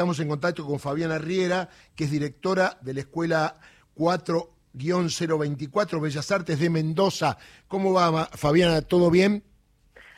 [0.00, 3.60] estamos en contacto con Fabiana Riera, que es directora de la Escuela
[3.94, 7.36] 4-024 Bellas Artes de Mendoza.
[7.68, 8.80] ¿Cómo va, Fabiana?
[8.80, 9.44] ¿Todo bien?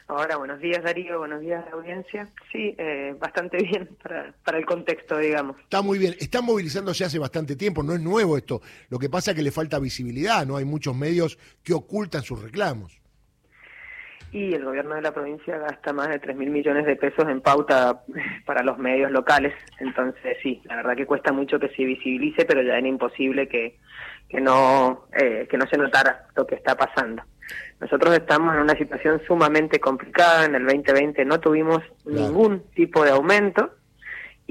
[0.06, 2.30] Ahora, buenos días Darío, buenos días audiencia.
[2.53, 5.58] Sí, eh, bastante bien para, para el contexto, digamos.
[5.58, 6.14] Está muy bien.
[6.21, 8.62] Están movilizándose hace bastante tiempo, no es nuevo esto.
[8.88, 10.58] Lo que pasa es que le falta visibilidad, ¿no?
[10.58, 13.01] Hay muchos medios que ocultan sus reclamos
[14.33, 17.42] y el gobierno de la provincia gasta más de 3 mil millones de pesos en
[17.42, 18.02] pauta
[18.47, 19.55] para los medios locales.
[19.78, 23.77] Entonces, sí, la verdad que cuesta mucho que se visibilice, pero ya era imposible que,
[24.29, 27.23] que, no, eh, que no se notara lo que está pasando.
[27.79, 30.46] Nosotros estamos en una situación sumamente complicada.
[30.46, 33.71] En el 2020 no tuvimos ningún tipo de aumento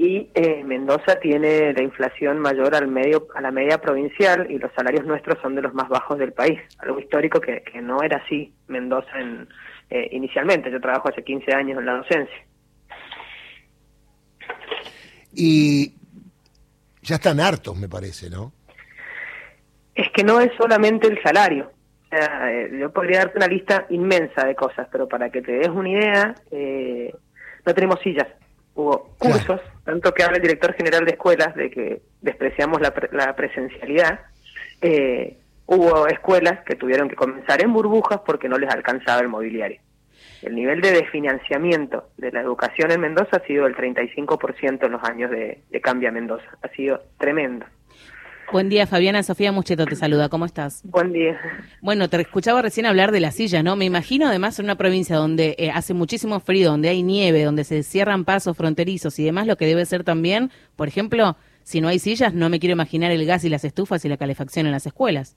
[0.02, 4.72] y eh, Mendoza tiene la inflación mayor al medio a la media provincial y los
[4.74, 8.16] salarios nuestros son de los más bajos del país algo histórico que, que no era
[8.16, 9.48] así Mendoza en,
[9.90, 10.72] eh, inicialmente.
[10.72, 12.46] Yo trabajo hace 15 años en la docencia.
[15.34, 15.94] Y
[17.02, 18.52] ya están hartos, me parece, ¿no?
[19.94, 21.70] Es que no es solamente el salario.
[22.10, 25.90] Eh, yo podría darte una lista inmensa de cosas, pero para que te des una
[25.90, 27.14] idea, eh,
[27.64, 28.26] no tenemos sillas.
[28.74, 33.34] Hubo cursos, tanto que habla el director general de escuelas de que despreciamos la, la
[33.34, 34.20] presencialidad.
[34.80, 39.80] Eh, Hubo escuelas que tuvieron que comenzar en burbujas porque no les alcanzaba el mobiliario.
[40.42, 45.02] El nivel de desfinanciamiento de la educación en Mendoza ha sido del 35% en los
[45.04, 46.44] años de, de Cambia Mendoza.
[46.62, 47.64] Ha sido tremendo.
[48.52, 49.22] Buen día, Fabiana.
[49.22, 50.28] Sofía Mucheto te saluda.
[50.28, 50.82] ¿Cómo estás?
[50.84, 51.40] Buen día.
[51.80, 53.76] Bueno, te escuchaba recién hablar de la silla, ¿no?
[53.76, 57.64] Me imagino además en una provincia donde eh, hace muchísimo frío, donde hay nieve, donde
[57.64, 61.88] se cierran pasos fronterizos y demás, lo que debe ser también, por ejemplo, si no
[61.88, 64.72] hay sillas, no me quiero imaginar el gas y las estufas y la calefacción en
[64.72, 65.34] las escuelas.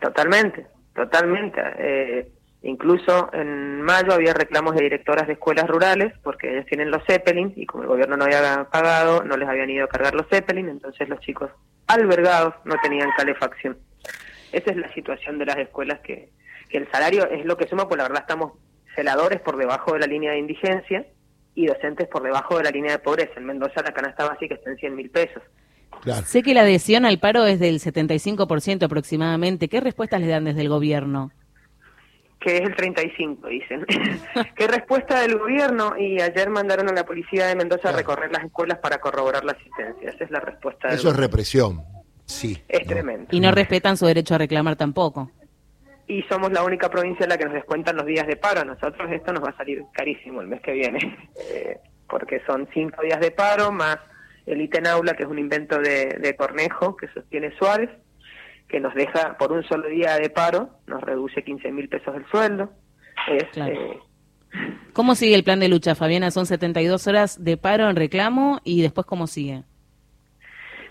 [0.00, 1.60] Totalmente, totalmente.
[1.78, 2.32] Eh,
[2.64, 7.52] incluso en mayo había reclamos de directoras de escuelas rurales porque ellos tienen los Zeppelin
[7.56, 10.68] y como el gobierno no había pagado, no les habían ido a cargar los Zeppelin,
[10.68, 11.50] entonces los chicos
[11.86, 13.76] albergados no tenían calefacción.
[14.52, 16.30] Esa es la situación de las escuelas que,
[16.68, 18.52] que el salario es lo que suma, pues la verdad estamos
[18.94, 21.06] celadores por debajo de la línea de indigencia
[21.54, 23.32] y docentes por debajo de la línea de pobreza.
[23.36, 25.42] En Mendoza la canasta básica está en 100 mil pesos.
[26.24, 29.68] Sé que la adhesión al paro es del 75% aproximadamente.
[29.68, 31.32] ¿Qué respuestas le dan desde el gobierno?
[32.44, 33.86] Que es el 35, dicen.
[34.56, 35.96] ¿Qué respuesta del gobierno?
[35.98, 39.52] Y ayer mandaron a la policía de Mendoza a recorrer las escuelas para corroborar la
[39.52, 40.10] asistencia.
[40.10, 40.88] Esa es la respuesta.
[40.88, 41.82] Eso es represión,
[42.26, 42.62] sí.
[42.68, 43.28] Es tremendo.
[43.30, 45.30] Y no respetan su derecho a reclamar tampoco.
[46.06, 48.60] Y somos la única provincia en la que nos descuentan los días de paro.
[48.60, 50.98] A nosotros esto nos va a salir carísimo el mes que viene.
[51.50, 51.78] Eh,
[52.08, 53.98] porque son cinco días de paro más
[54.46, 57.90] el ítem aula, que es un invento de, Cornejo que sostiene Suárez,
[58.68, 62.26] que nos deja por un solo día de paro, nos reduce 15 mil pesos el
[62.26, 62.70] sueldo.
[63.28, 63.98] Eh,
[64.92, 66.30] ¿Cómo sigue el plan de lucha, Fabiana?
[66.30, 69.64] Son 72 horas de paro en reclamo y después cómo sigue.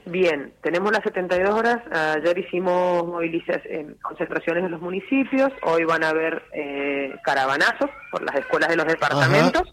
[0.05, 1.77] Bien, tenemos las 72 horas.
[1.89, 5.49] Ayer hicimos movilizaciones, concentraciones en los municipios.
[5.63, 9.63] Hoy van a haber eh, caravanazos por las escuelas de los departamentos.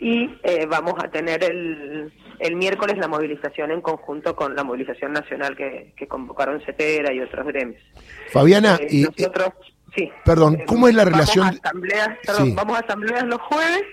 [0.00, 5.12] Y eh, vamos a tener el, el miércoles la movilización en conjunto con la movilización
[5.12, 7.82] nacional que, convocaron CETERA y otros gremios.
[8.30, 9.50] Fabiana, eh, y, nosotros,
[9.96, 10.10] sí.
[10.24, 11.46] Perdón, ¿cómo es la relación?
[11.46, 12.18] asambleas,
[12.54, 13.84] vamos a asambleas los jueves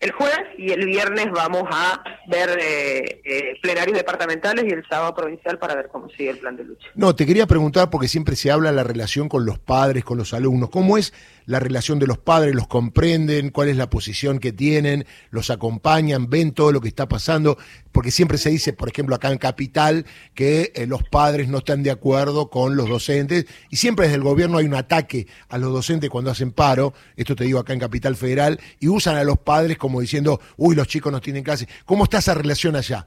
[0.00, 5.14] el jueves y el viernes vamos a ver eh, eh, plenarios departamentales y el sábado
[5.14, 6.88] provincial para ver cómo sigue el plan de lucha.
[6.94, 10.34] No, te quería preguntar porque siempre se habla la relación con los padres, con los
[10.34, 10.70] alumnos.
[10.70, 11.12] ¿Cómo es
[11.46, 12.54] la relación de los padres?
[12.54, 13.50] ¿Los comprenden?
[13.50, 15.06] ¿Cuál es la posición que tienen?
[15.30, 16.28] ¿Los acompañan?
[16.28, 17.56] ¿Ven todo lo que está pasando?
[17.92, 20.04] Porque siempre se dice, por ejemplo, acá en Capital,
[20.34, 24.22] que eh, los padres no están de acuerdo con los docentes y siempre desde el
[24.22, 27.80] gobierno hay un ataque a los docentes cuando hacen paro, esto te digo acá en
[27.80, 31.68] Capital Federal, y usan a los padres como diciendo, uy, los chicos no tienen clase.
[31.84, 33.06] ¿Cómo está esa relación allá?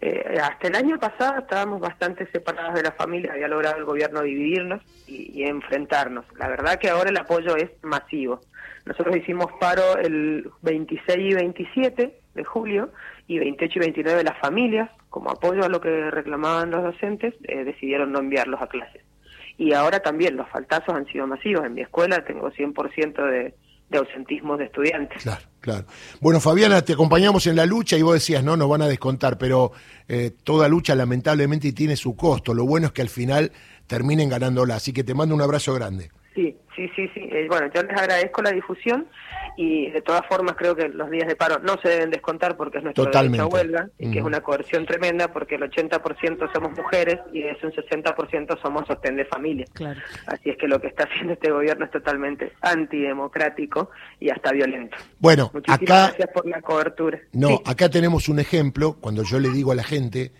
[0.00, 4.22] Eh, hasta el año pasado estábamos bastante separados de la familia, había logrado el gobierno
[4.22, 6.24] dividirnos y, enfrentarnos.
[6.38, 8.40] La verdad que ahora el apoyo es masivo.
[8.84, 12.90] Nosotros hicimos paro el 26 y 27 de julio
[13.26, 17.34] y 28 y 29 de las familias, como apoyo a lo que reclamaban los docentes,
[17.42, 19.02] eh, decidieron no enviarlos a clases.
[19.56, 21.66] Y ahora también los faltazos han sido masivos.
[21.66, 23.54] En mi escuela tengo 100% de
[23.90, 25.22] de ausentismo de estudiantes.
[25.22, 25.84] Claro, claro.
[26.20, 29.38] Bueno, Fabiana, te acompañamos en la lucha y vos decías, no, nos van a descontar,
[29.38, 29.72] pero
[30.08, 32.54] eh, toda lucha lamentablemente tiene su costo.
[32.54, 33.52] Lo bueno es que al final
[33.86, 34.76] terminen ganándola.
[34.76, 36.10] Así que te mando un abrazo grande.
[36.34, 37.28] Sí, sí, sí, sí.
[37.32, 39.06] Eh, bueno, yo les agradezco la difusión
[39.60, 42.78] y de todas formas creo que los días de paro no se deben descontar porque
[42.78, 43.38] es nuestro Totalmente.
[43.38, 47.42] derecho a huelga y que es una coerción tremenda porque el 80% somos mujeres y
[47.42, 49.64] de ese un 60% somos sostén de familia.
[49.72, 50.00] Claro.
[50.26, 53.90] Así es que lo que está haciendo este gobierno es totalmente antidemocrático
[54.20, 54.96] y hasta violento.
[55.18, 57.18] Bueno, Muchísimas acá gracias por la cobertura.
[57.32, 57.60] no, Sí.
[57.66, 60.32] acá tenemos un ejemplo cuando yo le digo a la gente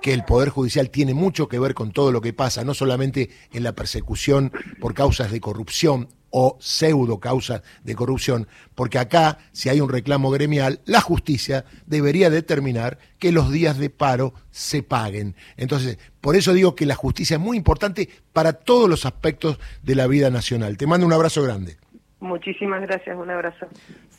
[0.00, 3.30] que el Poder Judicial tiene mucho que ver con todo lo que pasa, no solamente
[3.52, 9.68] en la persecución por causas de corrupción o pseudo causas de corrupción, porque acá, si
[9.68, 15.34] hay un reclamo gremial, la justicia debería determinar que los días de paro se paguen.
[15.56, 19.94] Entonces, por eso digo que la justicia es muy importante para todos los aspectos de
[19.94, 20.76] la vida nacional.
[20.76, 21.76] Te mando un abrazo grande.
[22.20, 23.66] Muchísimas gracias, un abrazo.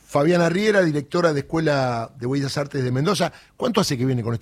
[0.10, 4.34] Fabiana Riera, directora de Escuela de Bellas Artes de Mendoza, ¿cuánto hace que viene con
[4.34, 4.38] este